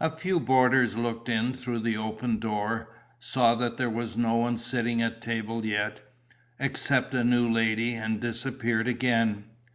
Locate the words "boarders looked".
0.38-1.30